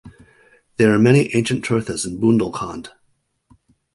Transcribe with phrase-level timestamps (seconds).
[0.77, 2.89] There are many ancient tirthas in Bundelkhand.